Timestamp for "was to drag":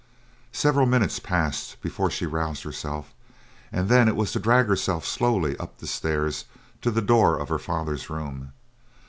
4.15-4.65